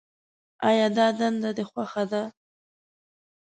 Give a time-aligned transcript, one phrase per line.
[0.67, 2.23] آیا دا دنده دې خوښه ده.